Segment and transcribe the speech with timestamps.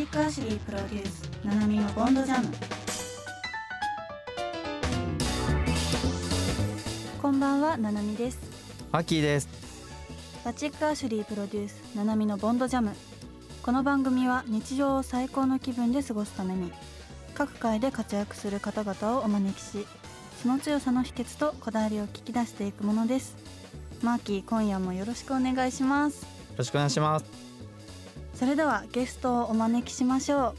[0.00, 2.48] チックアシュリープロデュースナナミのボンドジャム。
[7.20, 8.38] こんばんはナナミです。
[8.92, 9.48] マッキーです。
[10.42, 12.92] バチックアシュリープロデュースナナミのボンドジャム。
[13.62, 16.72] この番組は日常を最高の気分で過ごすために
[17.34, 19.86] 各界で活躍する方々をお招きし
[20.42, 23.36] その強さの秘訣とこだわりを聞き出していくものです。
[24.00, 26.22] マーキー今夜もよろしくお願いします。
[26.22, 27.49] よろしくお願いします
[28.40, 30.54] それではゲストをお招きしましょう。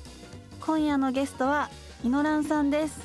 [0.64, 1.72] 今夜のゲストは
[2.04, 3.00] イノランさんです。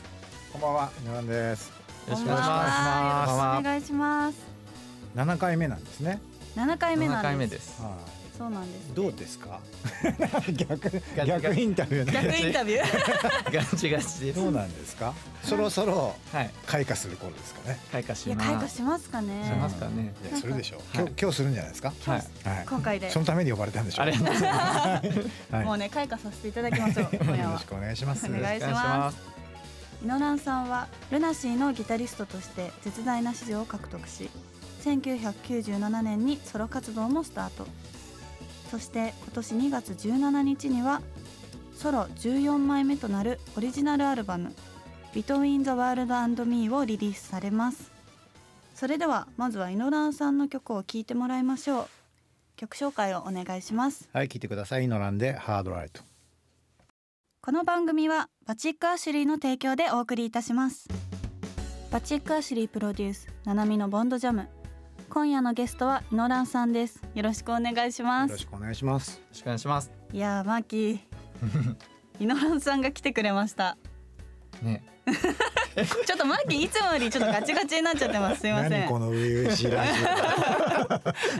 [0.52, 1.68] こんばんは、井上です。
[1.68, 1.74] よ
[2.10, 3.60] ろしくお願いします。
[3.60, 4.38] お願いします。
[5.14, 6.20] 七回目なんですね。
[6.56, 7.22] 7回目なんです。
[7.22, 7.80] 7回目です。
[7.80, 7.96] は
[8.36, 8.94] そうなんですい。
[8.94, 9.60] どうですか？
[10.52, 12.12] 逆逆逆インタビューね。
[12.12, 13.50] 逆インタビュー？
[13.52, 15.14] ガチガチですどうなんですか？
[15.42, 17.78] そろそろはい開花する頃ですかね。
[17.92, 20.96] 開花します開花しますかねしますかねいやするでしょう。
[20.96, 21.92] はい今日今日するんじゃないですか？
[22.06, 22.22] はいは
[22.62, 22.66] い。
[22.68, 24.06] 今回でそのために呼ばれたんでしょう。
[24.06, 25.64] ありがとうございますはい。
[25.64, 28.26] もうね開花させていただきましょう 今夜はよろしくお願いします。
[28.26, 29.16] お願いします
[30.04, 34.28] イノランさんはルナシーのギタリストとして絶大な支持を獲得し
[34.84, 37.66] 1997年にソロ活動もスタート
[38.70, 41.02] そして今年2月17日には
[41.74, 44.54] ソロ14枚目となるオリジナルアルバム
[45.14, 47.92] 「Between the World and Me」をリリースされます。
[48.74, 51.88] それではまずはイノランさんの曲を聴いてもらいましょう。
[52.56, 54.08] 曲紹介をお願いします。
[54.12, 54.84] はい、聞いてください。
[54.84, 56.02] イノランでハードライト。
[57.40, 60.88] この番組はバチックアシュリーの提供でお送りいたします。
[61.90, 64.48] バチックアシュリープロデュースナナミのボンドジャム
[65.08, 67.00] 今夜のゲストはイノランさんです。
[67.14, 68.30] よろしくお願いします。
[68.30, 69.16] よろしくお願いします。
[69.16, 69.90] よろしくお願いします。
[70.12, 70.98] いやーマーキー。
[72.20, 73.76] イノランさんが来てくれました。
[74.62, 74.82] ね。
[75.06, 78.40] ちょっとマーキーいつもよりちょっとガチガチになっちゃってます。
[78.40, 78.70] すいません。
[78.80, 79.90] 何この初々しいラジ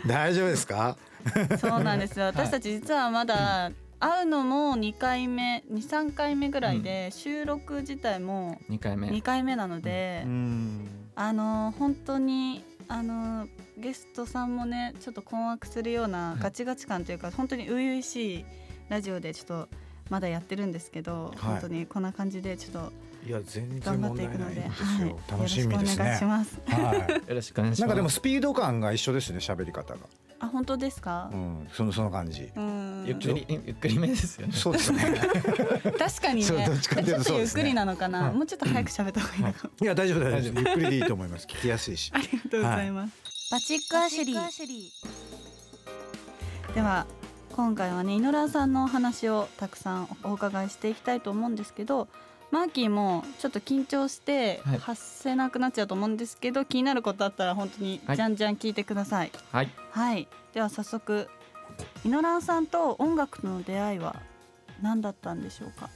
[0.04, 0.06] オ。
[0.08, 0.96] 大丈夫ですか？
[1.58, 2.26] そうなんですよ。
[2.26, 9.08] 私たち実はまだ会うのも2回目23回目ぐらいで、収録自体も二回目。
[9.08, 10.88] 2回目なので、うん。
[11.16, 13.48] あの本当にあの
[13.78, 18.44] ゲストさんもねちょっと困惑するようなガチガチ感というか、本当に初々しい
[18.88, 19.68] ラジオでちょっと
[20.08, 22.92] まだやってるんですけど、い本当にこんな感じでちょっと
[23.26, 25.20] いや全然頑張っ問ていくので、題ないんですはい、よ。
[25.28, 26.26] 楽しみですよろしくお願いしね。
[26.26, 26.60] ます。
[26.66, 26.94] は
[27.26, 27.28] い。
[27.28, 30.00] よろしくお願いしますなんかでもスピード感が一緒ですね喋り方が、
[30.38, 31.30] あ本当ですか？
[31.32, 31.36] う？
[31.36, 33.04] ん、そのその感じうん。
[33.06, 35.02] ゆっくりゆっくりめですよね そうですね
[35.98, 36.46] 確かにね。
[36.46, 36.56] ちょ
[37.20, 38.30] っとゆっくりなのかな？
[38.30, 39.70] うんもうちょっと早く喋った方がいいのかも。
[39.80, 43.12] いや大丈夫大大丈夫丈夫ゆっくりでいいと思います聞きやすいしありがとうございます。
[43.50, 44.40] バチックアシュリー。
[46.74, 47.06] では
[47.52, 52.08] 今回はねイノランさんのお話をたくさんお伺いしていきたいと思うんですけど
[52.52, 54.78] マーキーもちょっと緊張してはい。
[54.78, 58.16] 発せなくなっちゃうと思うんですけど、気になることあったら本当にはい。
[58.16, 59.32] じゃんじゃん聞いてください。
[59.52, 59.70] はい。
[59.90, 61.28] はい、では早速
[62.04, 64.22] イノランさんと音楽との出会いは
[64.80, 65.90] 何だったんでしょうか？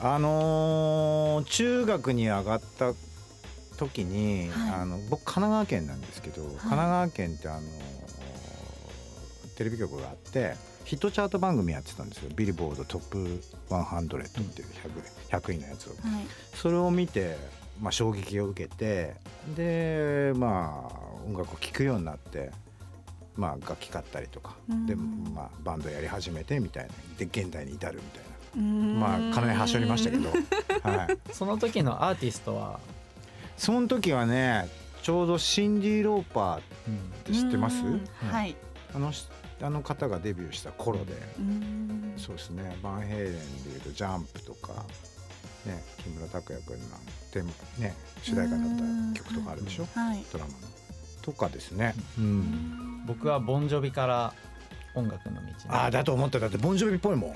[0.00, 2.92] あのー中学に上がった
[3.78, 4.80] 時に、はい。
[4.80, 7.62] あの僕神奈川県なんですけど、神奈川県ってあのー
[9.56, 10.54] テレビ局があって
[10.86, 12.30] ヒットチャート番組やってたんですよ。
[12.36, 14.68] ビルボードトップ100っていう
[15.30, 15.90] 100, 100位のやつを。
[15.90, 16.00] はい。
[16.54, 17.36] それを見て、
[17.80, 19.16] まあ、衝撃を受けて
[19.56, 22.52] でまあ音楽を聴くようになって、
[23.34, 24.86] まあ、楽器買ったりとかうん。
[24.86, 26.90] で、まあ、バンドやり始めてみたいな。
[27.18, 28.62] で現代に至るみたいな。
[28.62, 30.30] まあ金はしょりましたけど、
[30.88, 32.78] はい、その時のアーティストは？
[33.58, 34.68] その時はね
[35.02, 37.82] ちょうどシンディ・ローパーっうんて知ってます？
[37.84, 38.00] うん。
[38.30, 38.54] はい。
[38.94, 39.26] あのし
[39.62, 44.72] あの方がデビューした頃で、うーんそうですねバンヘイレンでいうと「ジャンプ」とか、
[45.64, 46.86] ね、木村拓哉君の
[47.32, 48.66] テーマね主題歌だっ
[49.14, 49.86] た曲とかあるでしょ？
[49.94, 50.24] はい。
[50.32, 50.56] ドラマの。
[51.22, 51.94] とかですね。
[52.18, 54.34] うん僕はボンジョビから
[54.96, 56.40] 音楽の道にああだと思った。
[56.40, 57.34] だってボンジョビっぽいもん。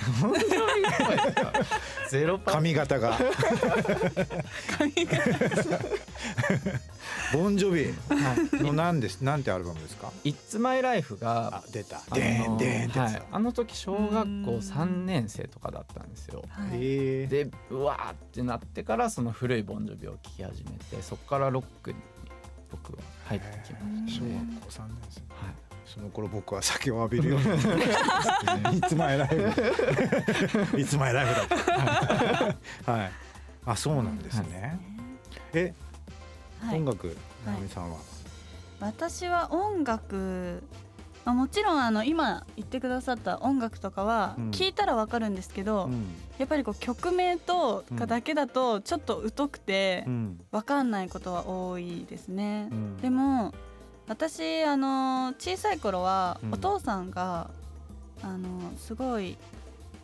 [2.09, 2.55] ゼロパー。
[2.55, 3.19] 髪型が。
[7.35, 7.95] ボンジョビ。
[8.65, 9.21] の何です？
[9.21, 12.01] なんてアルバムですか？It's My Life があ出た。
[12.15, 16.43] でーんでーんはい、あの時小学校3年生とかだったんですよ。
[16.49, 16.79] はい。
[17.29, 21.99] でうわーってなってからその古いボンジョビを聴き始めてそこからロックに
[22.71, 24.33] 僕は入ってきましたね。
[24.49, 25.21] 小学校三年生。
[25.35, 25.55] はい
[25.93, 28.79] その頃僕は酒を浴びるように。
[28.79, 29.29] いつまいライ
[30.73, 31.13] ブいつま い。
[31.13, 32.55] ライブだっ
[32.87, 33.11] たはい
[33.67, 34.79] あそうなんですね。
[35.53, 35.75] え
[36.61, 36.79] はい。
[36.79, 37.17] 音楽
[37.47, 37.99] 直美さんは？
[38.81, 40.63] 私は音楽
[41.27, 44.51] まあもちろんあの今言ってくださった音楽とかはうん。
[44.53, 46.07] 聞いたらわかるんですけど、うん。
[46.39, 50.41] やっぱりこう曲名とかだけだとちょっと疎くてうん。
[50.53, 52.69] わかんないことは多いですね。
[52.71, 52.97] うん。
[52.99, 53.53] でも
[54.11, 56.55] 私あの小さい頃はうん。
[56.55, 57.49] お父さんが、
[58.23, 59.37] あのすごい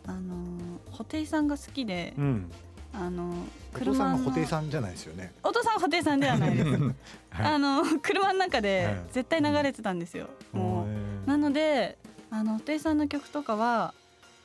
[0.05, 2.51] あの布袋さんが好きで、うん。
[2.93, 3.33] あの
[3.75, 5.33] お父さんのが布袋さんじゃないですよね。
[5.43, 6.69] お父さんは布袋さんではないです。
[7.31, 7.53] はい。
[7.53, 8.95] あの車の中ではい。
[9.11, 10.29] 絶対流れてたんですよ。
[10.53, 11.97] もうへーなので
[12.31, 13.93] あの布袋さんの曲とかは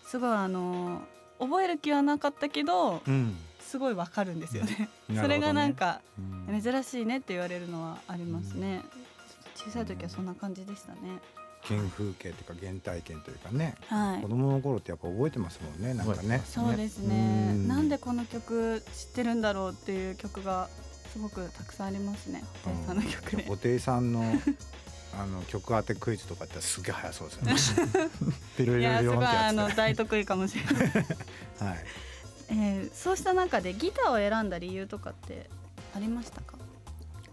[0.08, 1.02] すごいあの
[1.38, 3.36] 覚える気はなかったけどうん。
[3.60, 4.88] すごいわかるんですよね。
[5.14, 6.60] それがなんかうん。
[6.60, 8.82] 珍しいねって言われるのはありますね。
[9.64, 10.98] 小さい時はそんな感じでしたね。
[11.64, 14.28] 原風景というか原体験というかねはい子。
[14.28, 17.14] 供の頃ってやっぱ覚えてますもんねなんかねそうですね。
[17.52, 20.68] うんなんでこの曲知ってるんだろうっていう曲が
[21.12, 22.42] すごくたくさんありますね。
[22.64, 23.42] 布袋さんの曲で。
[23.44, 24.24] 布袋さんの
[25.14, 30.74] あの曲当てクイズとかってすげえ早そうですよねいやすごいあの大得意かもしれない。
[30.86, 31.84] はい
[32.48, 35.48] えーそうした中でギターを選んだ理由とかって
[35.94, 36.51] ありましたか？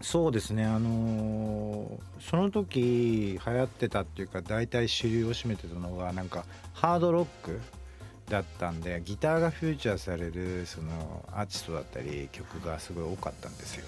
[0.00, 0.64] そうですね。
[0.64, 6.44] あのーその時流行ってたっていうか大体主流を占めてたのがなんか
[6.74, 7.60] ハードロック
[8.28, 13.86] だったんでギターがフューチャーされるそのアーティストだったり曲がすごい多かったんですよ。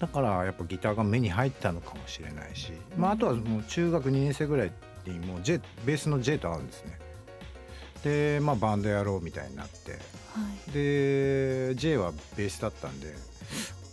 [0.00, 4.72] だからやっぱギターが目に入ったのかもしれないし、まあ、あとはもう中学2年生ぐらい
[5.06, 6.98] にもう J ベースの J と合うんですね。
[8.02, 9.92] でまあバンドやろうみたいになって。
[9.92, 9.98] は
[10.68, 10.72] い。
[10.72, 13.14] で J はベースだったんで「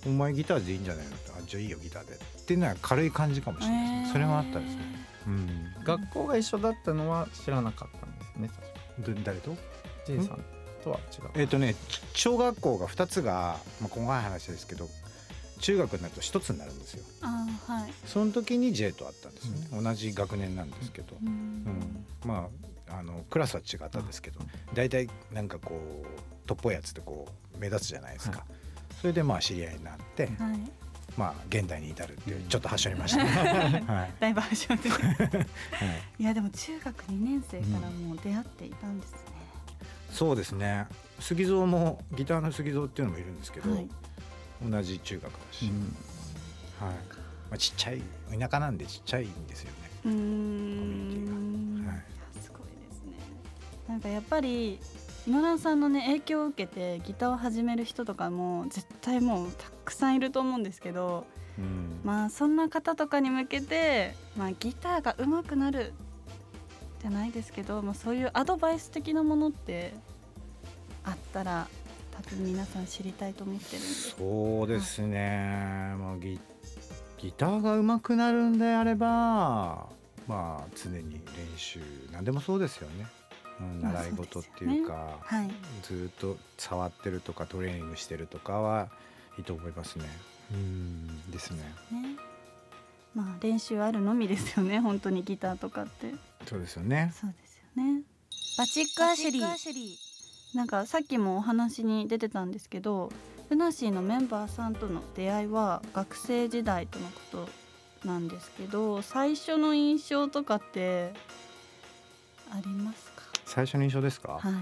[0.06, 3.80] お前ギターでいいんじゃないの?」って「あじゃあいいよギターで」っていうのは軽い感じかもしれない。
[3.82, 4.12] ですね、えー。
[4.14, 4.82] それもあったですね、
[5.28, 8.52] うん、学校が一緒だったのは知らなかったんですね。
[9.24, 9.56] 誰と
[10.06, 10.44] ？J さん
[10.84, 11.30] とは違う。
[11.36, 14.90] えっ、とねち小学校が2つが、まあ、細かい話ですけど
[15.60, 17.04] 中学になると1つになるんですよ。
[17.22, 17.94] あーはい。
[18.06, 21.32] その時に J とあったんですよね、同じ学年なんですけど、ううん。
[21.32, 22.48] ん、ま
[22.90, 24.40] ああのクラスは違ったんですけど
[24.74, 28.46] 大体なんかこうとっぽいやつってこう目立つじゃないですか、は
[29.02, 30.36] それでまあ知り合いになって、はい。
[31.18, 33.84] まあ現代に至るっていうちょっとはしょりましたね。
[33.88, 34.14] はい。
[34.20, 34.96] だいぶ始まってる。
[34.96, 35.48] はい
[36.20, 39.18] いやでも中学2年生からもう出会っていたんですね。
[40.12, 40.86] そうですね。
[41.20, 43.88] 杉蔵もギターの杉蔵っていうのもいるんですけど、はい。
[44.64, 45.96] 同じ中学だし、うん
[46.86, 46.96] はい。
[47.50, 48.02] まあちっちゃい
[48.40, 49.78] 田舎なんでちっちゃいんですよね。
[50.06, 51.80] うーミュニテん。
[51.82, 52.00] ィがはいい
[52.38, 53.14] やすごいですね。
[53.88, 54.80] なんかやっぱり
[55.28, 61.26] 井上さんのね影響を受けてギターを始める人とかも絶対もうたくさんいると思うんですけど、
[61.60, 62.00] うん。
[62.06, 65.92] まあそんな方とかに向けて、まあギターが上手くなる
[67.02, 69.94] じゃないですけど、まあそういうアドバイス的なものって
[71.04, 71.68] あったら
[72.12, 73.88] 多分皆さん知りたいと思ってるんで。
[73.88, 75.94] そうですね。
[76.00, 76.40] まあギ
[77.18, 79.90] ギターが上手くなるんであれば、
[80.26, 81.22] まあ常に練
[81.58, 81.82] 習
[82.14, 83.08] 何でもそうですよね。
[83.60, 85.18] 習い事っていうか。
[85.22, 85.50] はい。
[85.84, 88.90] ずっと触ってるとかトレーニングしてるとかは
[89.38, 90.06] いいと思いますね。
[90.52, 91.64] うんですね。
[91.92, 92.16] ね。
[93.16, 96.14] まあ練習あるのみですよね 本当にギターとかって。
[96.46, 97.12] そうですよね。
[97.20, 98.02] そうですよね。
[98.58, 99.98] バチックアシュリー。
[100.56, 103.12] なんかさっきもお話に出てたんですけど、
[103.50, 107.48] ルナシーのメンバーさんとの出会いは学生時代とのこ
[108.04, 111.14] となんですけど、最初の印象とかって
[112.50, 113.17] ありますか？
[113.48, 114.34] 最初の印象ですか？
[114.34, 114.54] はい。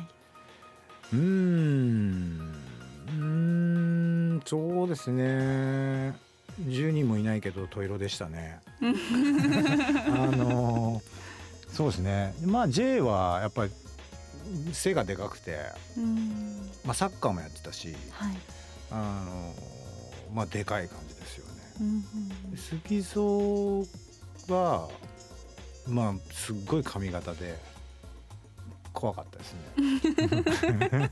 [1.13, 2.53] うーん。
[3.07, 3.13] うー
[4.37, 4.41] ん。
[4.45, 6.15] そうですね。
[6.61, 8.61] 10人もいないけどトイロでしたね。
[10.07, 11.01] あの
[11.73, 12.33] そうですね。
[12.45, 13.71] まあ J はやっぱり
[14.71, 15.57] 背がでかくて、
[15.97, 16.69] うん。
[16.85, 18.37] まあサッカーもやってたし、はい。
[18.91, 19.53] あの
[20.33, 21.51] まあでかい感じですよね。
[21.81, 21.91] うんう
[22.53, 24.89] ん杉蔵は
[25.87, 27.59] まあすっごい髪型で
[28.95, 29.59] 怖かったですね。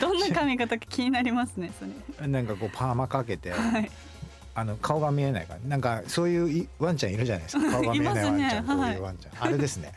[0.00, 1.70] どんな髪型か気になりますね。
[1.78, 1.84] そ
[2.22, 2.26] れ。
[2.26, 3.90] なんかこうパーマかけて、はい。
[4.54, 7.70] あの顔が見えないからなんかそういういワンちゃんいるじゃないですか。
[7.70, 9.32] 顔が見えないワンちゃん、ねはいこういうワンちゃん。
[9.44, 9.92] あれですね。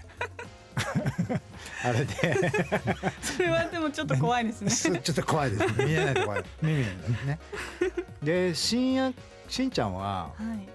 [1.83, 2.51] あれで。
[3.24, 5.00] それはでもちょっと怖いですね。
[5.01, 5.86] ちょっと怖いですね。
[5.86, 6.43] 見えないと怖い。
[6.62, 6.86] 耳に
[7.25, 7.39] ね。
[8.21, 9.12] でしんや
[9.48, 10.67] しんちゃんははい。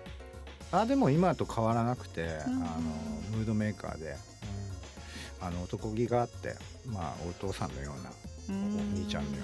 [0.73, 2.29] あでも今と変わらなくて、うん。
[2.29, 2.55] あの
[3.37, 4.17] ムードメーカーで、
[5.41, 6.55] あの男気があって
[6.87, 8.11] まあお父さんのような
[8.49, 8.53] お
[8.99, 9.43] 兄ちゃんのよ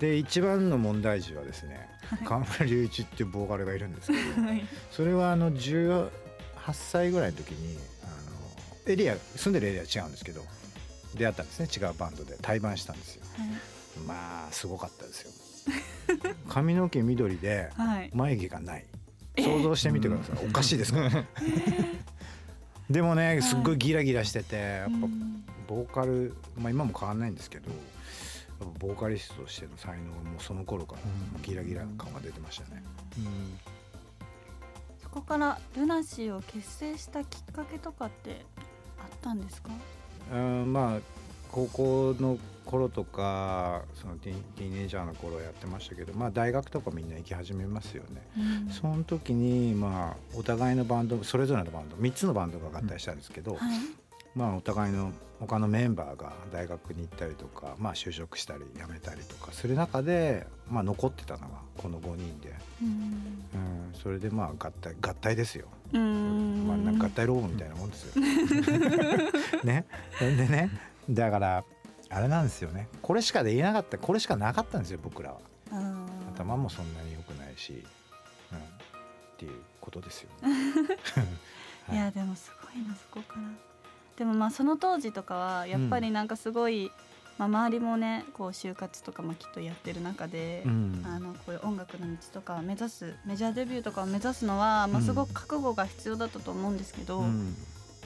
[0.00, 1.88] で一番の問題児はですね
[2.24, 4.64] 河村隆一っていうボーカルがいるんですけどはい。
[4.90, 6.10] それはあの18
[6.72, 10.42] 歳ぐらいの時にあのエリア住んでるエリア違うんですけど
[11.14, 13.22] 出会ったんですね違うバンドで対バンしたんですよ。
[14.06, 15.30] まあすごかったですよ。
[16.48, 18.10] 髪の毛緑ではい。
[18.12, 18.84] 眉毛がない。
[19.38, 21.10] 想像してみてください、おかしいですから、
[22.90, 27.78] でもねすっごいギラギラしててやっぱうんボーカル、まあ、今も変わんないんですけどやっ
[28.58, 31.00] ぱボーカリストとしての才能がもうその頃から
[31.36, 32.82] うんギラギラ感が出てましたね。
[33.18, 33.58] うん
[35.02, 38.44] そこからルナシーを結成したきっかけとかって
[38.98, 39.70] あったんですか？
[40.32, 40.98] うんまあ
[41.54, 48.22] 高校の頃とかそのティティーネイジャーの頃やってましたけど、まあ、大学とかみんな行き始めますよね。
[48.66, 48.72] うん。
[48.72, 53.60] その時にまあお互いのバンドそれぞれのバンド3つのバンドが合体したんですけど、はい。
[54.34, 62.88] まあお互いの他のメンバーが大学に行ったりとか、まあ、就職したり辞めたりとかする中で、まあ、残ってたのがこの5人で、うん。
[62.88, 65.66] うん、それでまあ合体合体ですよ。
[65.92, 66.66] うん。
[66.66, 68.22] まあ、なんか合体ロボみたいなもんですよ。
[69.62, 69.84] ね、
[70.18, 71.64] でねだから
[72.10, 72.88] あれなんですよね。
[73.02, 75.40] これしかできなかったこれしかなかったんですよ僕らは。
[76.34, 77.84] 頭もそんなに良くないし、
[78.52, 78.60] うん、っ
[79.38, 80.30] ていうことですよ。
[80.42, 81.98] はいい。
[81.98, 83.42] やでもすごいなそこから。
[84.16, 86.92] でもまあその当時とかはやっぱりなんかすごい、
[87.36, 91.02] まあ、周りもねこう就活とかもきっとやってる中で、うん。
[91.04, 95.04] あのこういう音楽の道とかを目指すメジャーデビューとかを目指すのは、まあ、うん。
[95.04, 97.56] すごく覚悟が必要だったと思うんですけど、うん。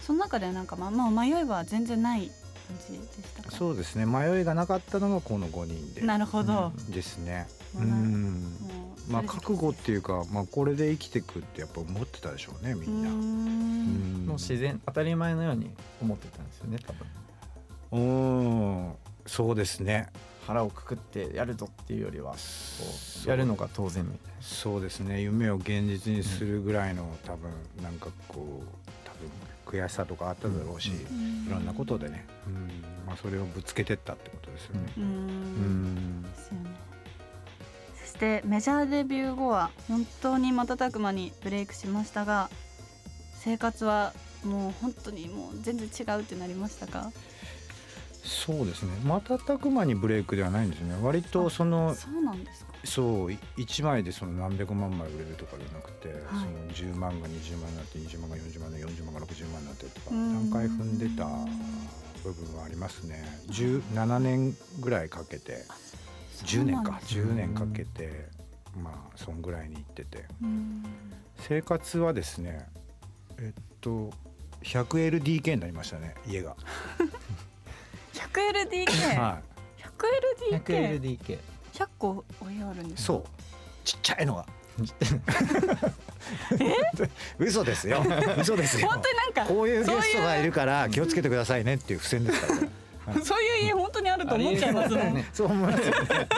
[0.00, 3.50] その中でなんかまあ、まあ、迷いは全然ない感じでしたか？
[3.50, 4.06] そうですね。
[4.06, 6.02] 迷いがなかったのがこの5人で。
[6.02, 7.46] なるほど、ですね。
[7.76, 8.56] うん。
[9.08, 13.08] うまあ覚悟っていうか、まあ、これで生きてくってやっぱ思ってたでしょうねみんな。
[13.08, 14.24] うん。
[14.24, 14.26] ん。
[14.26, 15.70] もう自然当たり前のように
[16.02, 17.06] 思ってたんですよね多分。
[17.90, 17.98] う
[18.90, 18.92] ん
[19.26, 20.08] そうですね。
[20.46, 22.34] 腹をくくってやるぞっていうよりは
[23.26, 25.20] やるのが当然みたいそうですね。
[25.20, 27.50] 夢を現実にするぐらいの多分
[27.82, 28.97] なんかこう
[29.66, 31.46] 悔しさとかあっただろうし、うん。
[31.46, 32.82] いろんなことでね、うん。
[33.06, 34.92] まあ、それをぶつけてったってことですよね。
[34.96, 36.22] うん。
[36.22, 36.70] ですよね。
[38.00, 42.48] そしてメジャーデビュー後は本当に瞬く間にブレイクしましたが
[43.34, 44.12] 生活は
[44.44, 47.12] もう本当にもう全然違うってなりましたか？
[48.22, 48.92] そうですね。
[49.04, 50.96] 瞬く間にブレイクではないんですね。
[51.02, 52.72] 割とそのそうなんですか。
[52.84, 60.50] そうい1枚でその何百万枚売れるとかじゃなくて、その10万が20万になって20万が40万で40万が60万になってとかうん。
[60.50, 61.26] 段階踏んでた
[62.24, 63.24] 部分はありますね。
[63.48, 65.64] 17年ぐらいかけて
[66.44, 66.84] 10年か。
[66.84, 68.28] そうなんです10年かけて
[68.82, 70.24] まあそんぐらいに行ってて。
[70.42, 70.84] うん。
[71.38, 72.68] 生活はですね
[73.38, 74.10] えっと
[74.62, 76.56] 100LDK になりましたね家が。
[78.18, 79.42] 100LDK100LDK100 は
[80.50, 81.38] な 100LDK
[81.98, 83.24] 個お部屋あるんい、ですかそう。
[83.84, 84.46] ちっちゃいのが。
[87.38, 88.04] 嘘ですよ。
[88.38, 88.88] 嘘ですよ。
[88.88, 92.68] 本当になんかこういうゲストがいるから気をつけてくださいねっていう付箋ですからね。
[93.24, 96.08] そういう家本当にあると思っちゃいますもん、ねそう思いますよね。
[96.08, 96.28] はい。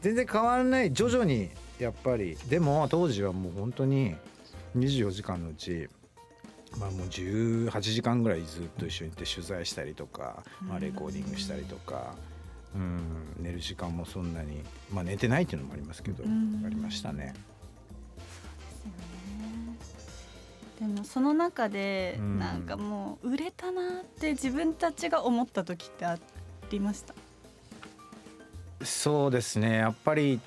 [0.00, 0.92] 全然変わらない。
[0.92, 2.38] 徐々にやっぱり。
[2.48, 4.14] でも当時はもう本当に
[4.76, 5.88] 24時間のうち。
[6.78, 12.14] まあもう18時間ぐらいずっと一緒にいて取材したりとか、まあ、レコーディングしたりとか、
[12.74, 13.00] うん、
[13.38, 16.62] 寝る時間もそんなに、まあ、寝てないっていうのもありますけど、うん。
[16.66, 17.34] ありましたね。
[20.78, 22.38] でもその中でうん。
[22.38, 26.18] なんかもう売れたなって自分たちが思った時ってあ
[26.70, 27.14] りました？
[28.84, 29.76] そうですね。
[29.78, 30.38] やっぱり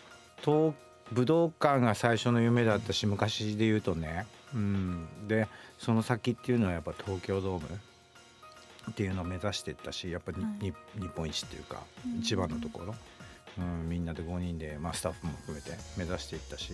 [0.41, 0.73] 東
[1.11, 7.79] 武道館が最初の夢だったし昔で言うとね、うん、でその先っていうのはやっぱ東京ドーム
[8.91, 10.65] っていうのを目指していったしやっぱり、はい。
[10.65, 12.19] に日本一っていうかうん。
[12.19, 12.95] 一番のところ、
[13.57, 16.73] うん、みんなで5人で、まあ、スタッフも含めて目指していったし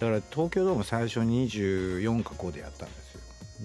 [0.00, 3.20] だから東京ドーム最初に24か5でやったんですよ。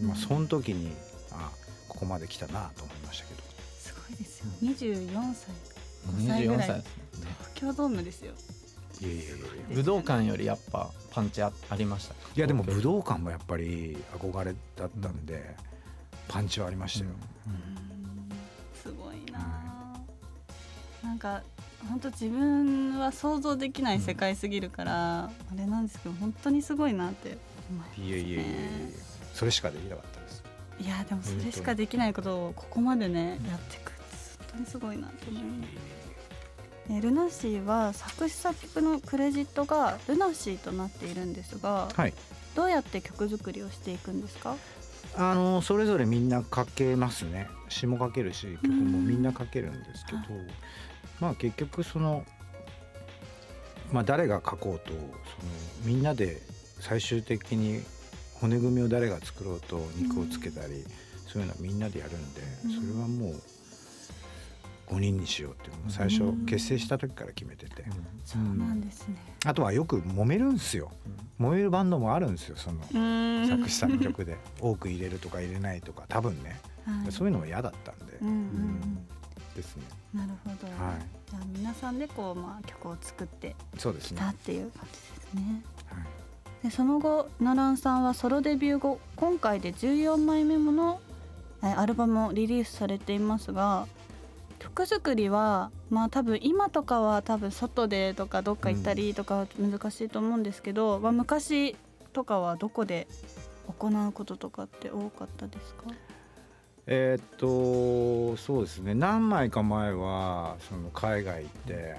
[0.08, 0.93] まあ、その時に
[1.31, 1.51] あ
[1.89, 3.41] ここまで来たなと思いましたけど。
[3.77, 4.46] すごいですよ。
[4.62, 5.72] 24歳。
[6.08, 6.67] 5歳ぐ24らい。
[6.67, 6.84] 東
[7.53, 8.34] 京ドームですよ
[9.72, 15.55] 武道館よりやっぱパンチあありましたいやでも武道館もやっぱり憧れだったんで、
[16.27, 17.12] パンチはありましたよ。
[18.74, 19.39] すごいな。
[21.03, 21.41] あなんか
[21.89, 27.38] 本当自分は想像できない世界すぎるから、あれなんですけど本当にすごいなって
[27.70, 28.08] 思いますね。
[28.08, 28.48] いやいやいやいや
[29.34, 30.43] それしかできなかったです。
[30.79, 34.01] いやでもそれしかできないことをここまでねやっていくって
[34.39, 36.00] 本当にすごいなと思います
[36.91, 42.13] えルナシーは作詞作曲のクレジットがルナシーとなっているんですがはい。
[42.55, 44.57] どうやって曲作りをしていくんですか？
[45.15, 47.48] あのそれぞれみんな書けますね。
[47.69, 50.19] 詩も書けるし曲もみんな書けるんですけど、
[51.21, 52.25] まあ結局その
[53.93, 55.07] まあ誰が書こうとその
[55.86, 56.41] みんなで
[56.79, 57.81] 最終的に
[58.33, 60.83] 骨組みを誰が作ろうと肉をつけたり、
[61.27, 63.41] そういうのはみんなでやるんで、うんそれはもう
[64.91, 66.45] 5人にしようっていうのを最初うん。
[66.45, 67.86] 結成した時から決めてて、
[68.25, 69.15] そうなんですね。
[69.45, 70.91] あとはよく揉めるんですよ。
[71.39, 72.81] 揉めるバンドもあるんですよその
[73.48, 74.38] 作詞作曲で。
[74.60, 77.12] 多く入れるとか入れないとか多分ね、はい。
[77.12, 79.07] そういうのも嫌だったんで、うんうんうん。
[79.55, 79.83] ですね。
[80.13, 81.01] なるほど、はい。
[81.29, 85.63] じゃあ皆さんでこう、まあ、曲を作ってそうですね、きたっていう感じですね。
[85.88, 86.05] はい。
[86.63, 91.01] でその後ナランさんはソロデビュー後今回で14枚目もの
[91.63, 93.88] えーアルバムをリリースされていますが
[94.72, 101.75] 曲作りはまあ多分今とかは多分外でとかどっか行ったりとかは難しいと思うんですけど、まあ、昔
[102.13, 103.08] とかはどこで
[103.68, 105.84] 行うこととかって多かったですか？
[106.88, 108.96] えーっとそうですね。
[108.96, 111.98] 何枚か前はその海外行って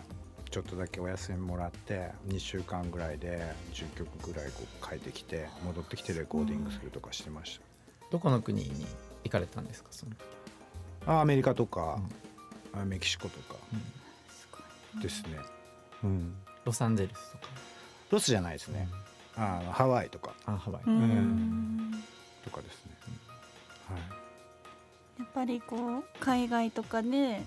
[0.51, 7.61] ちょっとだけお休みもらって2週間ぐらいで10曲ぐらいこう書いてきて戻ってきてレコーディングするとかしてまし
[8.11, 8.87] どこの国に
[9.25, 9.89] 行かれたんですか？
[9.93, 10.13] その
[11.07, 11.99] あアメリカとか、
[12.75, 13.57] あメキシコとか。
[15.01, 15.39] ですね、
[16.05, 16.35] うん、
[16.67, 17.47] ロサンゼルスとか。
[18.11, 18.89] ロスじゃないですね。
[19.37, 20.35] あのハワイとか。
[20.45, 22.05] あハワイ、うーん。
[22.45, 22.93] とかですね、
[23.89, 24.01] はい。
[25.21, 27.43] やっぱりこう海外とかで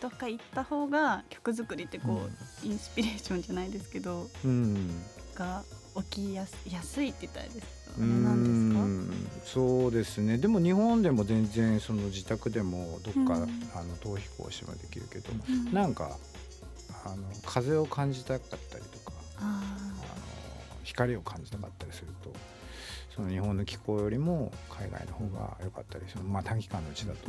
[0.00, 2.22] どっか行った方が曲作りってこ
[2.64, 5.00] う、インスピレーションじゃないですけどうん。
[5.36, 5.62] が
[6.10, 8.84] 起きやす安いって言ったらあれですけうど、ね、なんですか？
[8.84, 9.07] ん
[9.44, 10.38] そうですね。
[10.38, 13.42] でも日本でも全然その自宅でもどっか、うん。
[13.74, 15.72] あの逃避行してもできるけど、うん。
[15.72, 16.16] なんか
[17.04, 20.02] あの風を感じたかったりとかああの
[20.84, 22.32] 光を感じたかったりすると
[23.14, 27.20] その日本の気候よりも海外の方が良かったりする、まあ、短期間のうちだと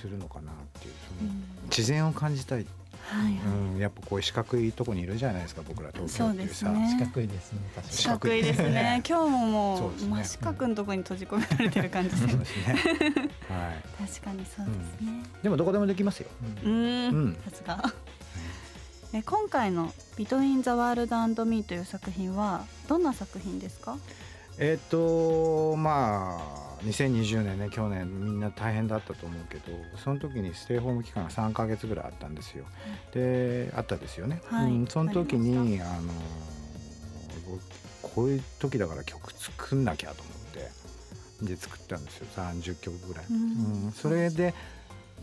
[0.00, 1.44] するのかなっていううそのん。
[1.70, 2.66] 自然を感じたい、はい
[3.06, 6.66] はい、うん、やっぱこういう四角いとこにいるじゃないですか僕ら東京っていうさ。
[6.66, 6.96] そうですね。
[6.98, 7.58] 四角いですね
[7.90, 9.02] 四角いですね。
[9.06, 10.14] 今日ももうそうね。
[10.16, 12.74] 真四角のところに閉じ込められてる感じでそうですね、
[13.48, 13.72] は
[14.04, 15.22] い、確かにそうですね。
[15.42, 16.28] でもどこでもできますよ。
[16.64, 17.14] うーん。
[17.14, 17.36] うん。
[17.44, 17.92] さすが。
[19.12, 23.96] え今回の「Between the World and Me」という作品はどんな作品ですか？
[24.58, 29.64] えっ、とまあ2020年ね去年みんな大変だったと思うけど
[29.96, 32.64] その時にステイホーム期間が3ヶ月ぐらいあったんですよ。
[33.12, 34.42] であったですよね。
[34.46, 36.12] はいうん、その時にあの
[38.02, 40.34] こういう時だから曲作んなきゃと思っ
[41.40, 43.24] てで作ったんですよ30曲ぐらい。
[43.30, 44.54] うんうんそれで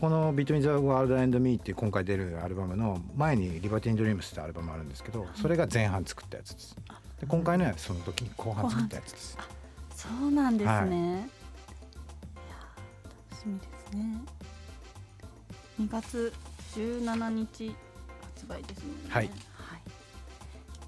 [0.00, 6.76] この「Between the World and Me」っていう今回出るアルバムの前に「リバティン・ドリームス」ってアルバムあるんですけどそれが前半作ったやつです。
[7.20, 9.38] で今回のはその時に後半作ったやつです。
[9.94, 11.41] そうなんですね、い、やー楽
[13.42, 14.20] しみですね。
[15.80, 16.32] 2月
[16.76, 17.74] 17日
[18.34, 19.10] 発売ですもんね。
[19.10, 19.30] はい。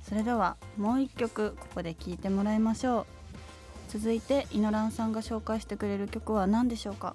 [0.09, 3.07] それではもう一曲ここで聴いてもらいましょう。
[3.89, 7.15] 続いてイノランさんが紹介してくれる曲は何でしょうか？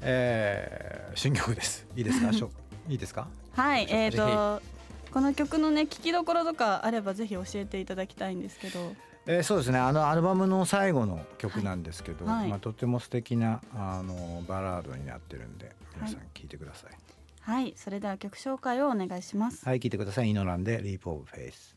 [0.00, 1.86] えー新曲です。
[1.96, 2.30] いいですか？
[2.88, 3.28] いいですか？
[3.54, 4.62] はいえーぜと
[5.12, 8.94] この曲のね聴きどころとかあればぜひ教えていただきたいんですけど
[9.26, 9.78] えーそうですね。
[9.78, 16.90] あのアルバムの最後の曲なんですけど、はいはいまあとても素敵なあのバラードになってるんで、皆さん聞いてください。
[17.40, 20.30] はいそれでは曲紹介をお願いしますはい、聞いてください。
[20.30, 21.76] イノランで Leap of Faith。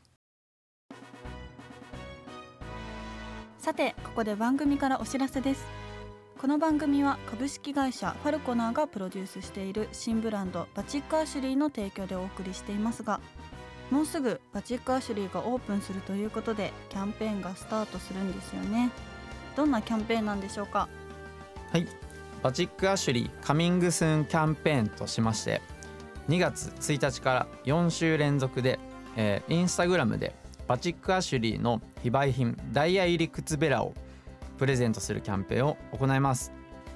[3.59, 5.65] さてここで番組からお知らせです
[6.39, 13.19] この番組は株式会社ファルコナーがプロデュースしている新ブランドバチックアシュリーの提供でお送りしていますが
[13.91, 18.91] もうすぐバチックアシュリーがオープンするということでキャンペーンがスタートするんですよね。
[19.55, 20.89] どんなキャンペーンなんでしょうか？
[21.71, 21.87] はい。
[22.43, 25.61] バチックアシュリーカミングスーンキャンペーンとしまして
[26.29, 28.79] 2月1日から4週連続で、
[29.15, 30.35] えーインスタグラムで
[30.67, 33.93] バチックアシュリーの非売品ダイヤ入り靴べらを
[34.57, 36.51] プレゼントするキャンペーンを行います。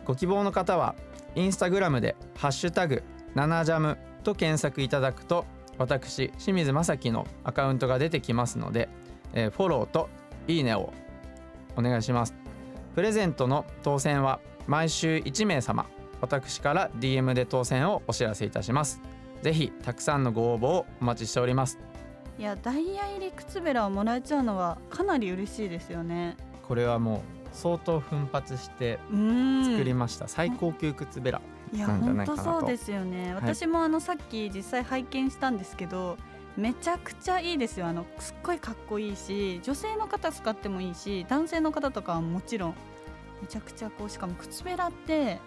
[0.05, 0.95] ご希望の方は
[1.35, 3.03] インスタグラムで「ハッシュタグ
[3.35, 5.45] #7jam」と検索いただくと
[5.79, 8.89] 私清水正樹のアカウントが出てきますので、
[9.33, 10.09] えーフォローと
[10.47, 10.93] いいねを
[11.75, 12.35] お願いします。
[12.93, 15.87] プレゼントの当選は毎週1名様。
[16.21, 19.01] 私から DM で当選をお知らせいたします。
[19.41, 21.79] ぜひたくさんのご応募をお待ちしております。
[22.37, 26.35] いやダイヤ入り靴べらをもらえちゃうのはかなり嬉しいですよね。
[26.67, 27.19] これはもう
[27.53, 33.29] 相当奮発して作りました、最高級靴べらいや本当そうですよね。
[33.29, 33.33] い。
[33.33, 36.17] 私もあのさっき実際拝見したんですけど、
[36.57, 37.87] めちゃくちゃいいですよ。
[37.87, 42.75] あのすっごいかっこいいし女性の方使ってもいいし男性の方とかはもちろん
[43.41, 45.39] めちゃくちゃこうしかも靴べらって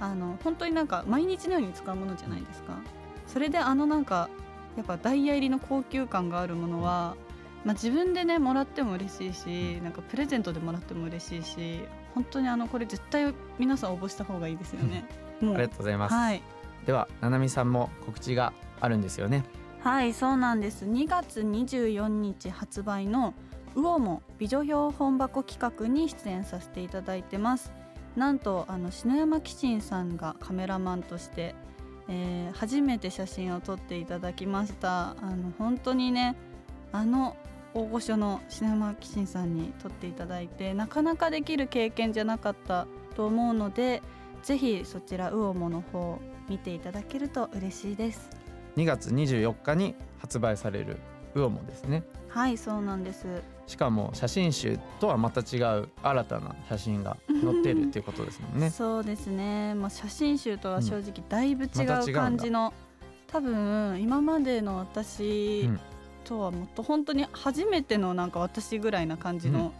[0.00, 2.78] あの本当になんか毎日のように使うものじゃないですか。
[3.26, 4.30] それであのなんか
[4.76, 7.16] やっぱダイヤ入りの高級感があるものは、
[7.64, 11.80] まあ、自分でねもらっても嬉しいしなんかプレゼントでもらっても嬉しいし
[12.14, 15.04] 本当にあのこれ絶対皆さん応募した方がいいですよね。
[15.44, 16.42] もありがとうございます、はい。
[16.86, 19.44] ではななみさんも告知があるんですよね。
[19.80, 20.84] はいそうなんです。
[20.84, 23.34] 2月24日発売の
[23.76, 27.72] 「ウオモ美女標本箱企画」に出演させていただいてます。
[28.16, 31.54] なんとあの篠山紀信さんがカメラマンとして、
[32.08, 35.10] えー初めて写真を撮っていただきました。
[35.10, 36.34] あの本当にね
[36.90, 37.36] あの
[37.74, 44.02] 大御所の篠山紀信さんに撮っていただいてなかなかできる経験じゃなかったと思うので
[44.42, 46.18] ぜひそちらウオモの方
[46.48, 48.30] 見ていただけると嬉しいです。
[48.76, 50.98] 2月24日に発売される
[51.34, 52.04] ウオモですね。
[52.28, 53.26] はいそうなんです。
[53.66, 58.70] しかも写真集とはまた違う新たな写真が載ってるっていうことですもんね。
[58.70, 59.74] そうですね。
[59.74, 62.72] もう写真集とは正直だいぶ違うまた違うんだ感じの、
[63.26, 65.80] 多分今までの私うん。
[66.24, 69.72] とはもっと本当に初めてのなんか私ぐらいな感じの、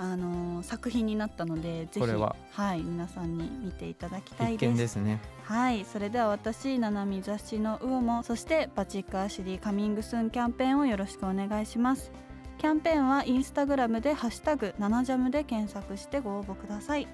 [0.00, 2.36] あのー作品になったのでぜひは。
[2.52, 4.72] はい皆さんに見ていただきたい必です。
[4.72, 5.20] 見ですね。
[5.42, 12.12] はいそれでは私ななみ雑誌のウオモそしてバチックアシュリーカミングスーンキャンペーンをよろしくお願いします。
[12.58, 17.08] キャンペーンはインスタグラムでハッシュタグナナジャムで検索してご応募ください。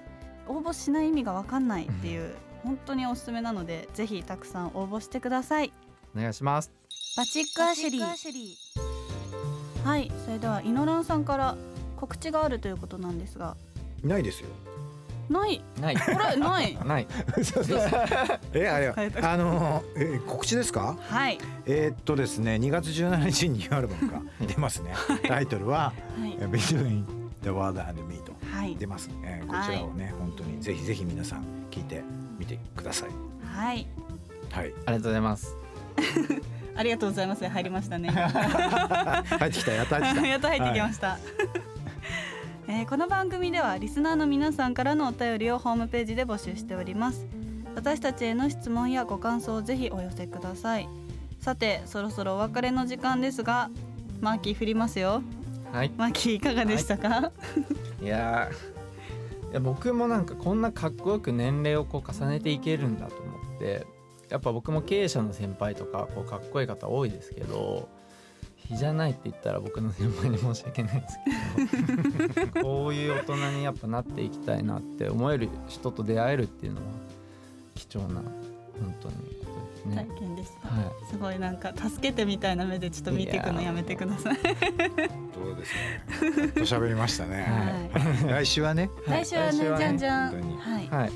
[0.47, 5.71] 応募しない意味がわかんないっていう本当におすすめなのでぜひたくさん応募してください。
[6.15, 6.71] お願いします。
[7.17, 7.99] バチックアシュリ。
[7.99, 8.85] ー
[9.83, 11.55] はいそれではイノランさんから
[11.95, 13.55] 告知があるということなんですが。
[14.03, 14.49] ないですよ。
[15.29, 15.63] ない。
[15.81, 15.95] ない。
[15.97, 16.77] これない。
[16.85, 17.07] ない。
[17.43, 17.79] そうそう。
[18.53, 20.95] えあれあのえ告知ですか？
[21.09, 21.39] はい。
[21.65, 24.93] えーっとですね2月17日にニューアルバムが出ますね。
[25.27, 27.03] タイトルははい「Between
[27.41, 28.75] the World and Me」とはい。
[28.75, 32.03] 出ます、えーこちらをね、本当にぜひぜひ皆さん聞いて
[32.37, 33.09] みてください。
[33.57, 33.87] はい。
[34.51, 34.65] はい。
[34.65, 35.55] ありがとうございます。
[36.77, 37.47] ありがとうございます。
[37.47, 38.09] 入りましたね。
[38.09, 40.27] 入ってきたやっと入ってきた。
[40.27, 41.17] やっと入ってきました、
[42.75, 47.25] えーこの番組ではリスナーの皆さんからのお便りをホームページで募集しております。
[47.73, 50.89] 私たちへの質問やご感想をぜひお寄せください。
[51.39, 53.69] さてそろそろお別れの時間ですが
[54.19, 55.23] マーキー振りますよ。
[55.71, 55.91] はい。
[55.95, 57.31] マーキーいかがでしたか、
[58.03, 63.87] いやーいや僕もなんかこんなかっこよく年齢をこう重ねていけるんだと思って
[64.27, 67.87] やっぱ僕も経営者の先輩とかこうかっこいい方多いですけど
[68.67, 71.19] 日じゃないって言ったら僕の先輩に申し訳ないです
[72.43, 72.61] けど。
[72.63, 76.87] こういう大人にやっぱなっていきたいなって思える人と出会えるっていうのは
[77.75, 78.21] 貴重な
[78.79, 79.95] 本当にことですね。
[79.95, 80.19] 体。
[80.19, 81.11] 験でした、はい。
[81.11, 84.35] すごいなんか助けてみたいな目でちょっと見ていくのやめてください。
[84.35, 87.45] そうですね喋りましたね、
[87.93, 88.89] は来週はね。
[89.05, 89.77] はい来週はね来週はね。
[89.77, 90.57] じゃんじゃん。
[90.57, 90.87] はい。
[90.87, 91.11] はい、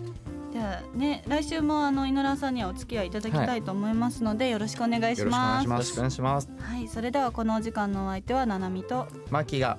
[0.59, 6.49] ではね来週もあの井上さんにはお付き合いいただきたいと思いますので、よろしくお願いしますよろしくお願いしますよろしくお願いします。
[6.59, 9.77] はいそれではこのお時間のお相手はななみとマーキーが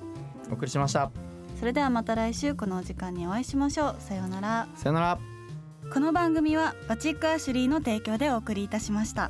[0.49, 1.11] お送りしました。
[1.59, 5.19] それではまた来週このお時間にお会いしましょうさようならさよなら。
[5.93, 9.29] この番組はバチックアシュリーの提供でお送りいたしました